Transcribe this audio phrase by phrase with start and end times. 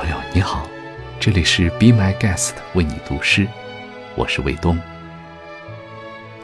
[0.00, 0.66] 朋友你好，
[1.20, 3.46] 这里是 Be My Guest 为你读诗，
[4.16, 4.78] 我是卫东。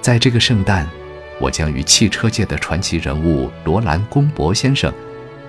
[0.02, 0.86] 在这个圣诞，
[1.40, 4.92] 我将与汽车界的传奇人物罗兰·龚伯先生，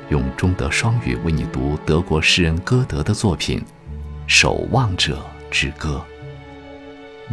[0.07, 3.59] 用中德双语为你读德国诗人歌德的作品
[4.25, 5.21] 《守望者
[5.51, 6.01] 之歌》。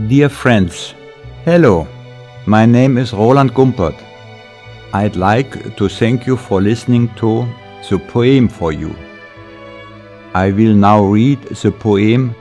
[0.09, 0.89] Dear friends,
[1.45, 1.87] hello,
[2.49, 3.95] my name is Roland Gumpert.
[4.91, 7.47] I'd like to thank you for listening to
[7.89, 8.91] the poem for you.
[10.37, 12.35] I will now read the poem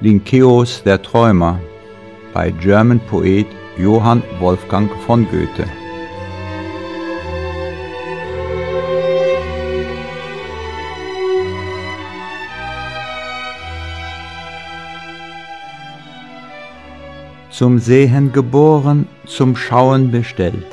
[0.00, 1.58] Linkeus der Träumer
[2.32, 5.66] by German poet Johann Wolfgang von Goethe.
[17.50, 20.66] Zum Sehen geboren, zum Schauen bestellt,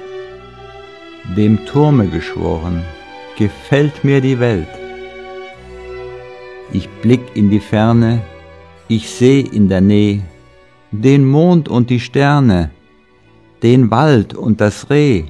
[1.35, 2.83] dem Turme geschworen,
[3.35, 4.76] gefällt mir die Welt.
[6.71, 8.21] Ich blick in die Ferne,
[8.87, 10.21] ich seh in der Nähe
[10.91, 12.71] den Mond und die Sterne,
[13.61, 15.25] den Wald und das Reh.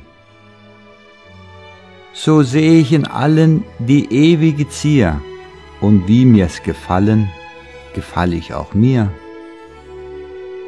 [2.14, 5.22] So seh ich in allen die ewige Zier,
[5.82, 7.30] und wie mir's gefallen,
[7.94, 9.12] gefall ich auch mir.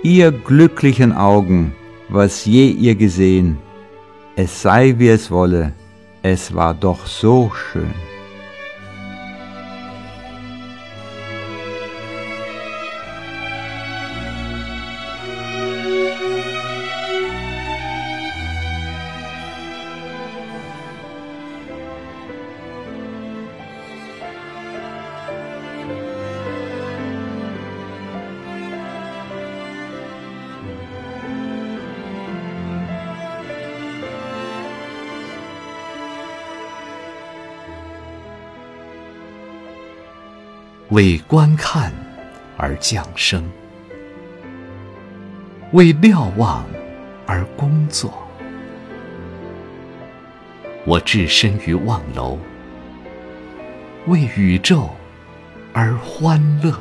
[0.03, 1.73] Ihr glücklichen Augen,
[2.07, 3.57] was je ihr gesehen,
[4.35, 5.73] es sei wie es wolle,
[6.21, 8.08] es war doch so schön.
[40.89, 41.93] 为观看
[42.57, 43.47] 而降生，
[45.71, 46.65] 为瞭望
[47.27, 48.11] 而工作。
[50.85, 52.39] 我置身于望楼，
[54.07, 54.89] 为宇宙
[55.73, 56.73] 而欢乐。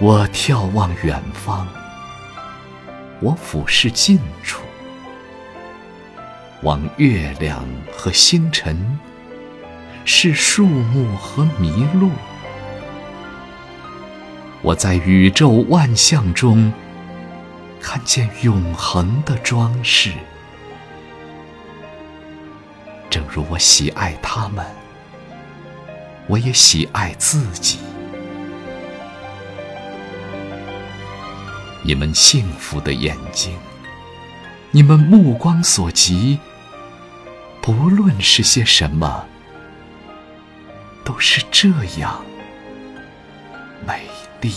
[0.00, 1.68] 我眺望远方，
[3.20, 4.62] 我俯视近处。
[6.62, 8.98] 望月亮和星辰，
[10.04, 12.08] 是树木和麋鹿。
[14.62, 16.72] 我在宇宙万象中
[17.80, 20.12] 看见永恒的装饰，
[23.10, 24.64] 正如我喜爱他们，
[26.28, 27.80] 我也喜爱自己。
[31.82, 33.52] 你们幸福的眼睛，
[34.70, 36.38] 你们目光所及。
[37.62, 39.24] 不论是些什么，
[41.04, 41.68] 都是这
[41.98, 42.20] 样
[43.86, 44.02] 美
[44.40, 44.52] 丽。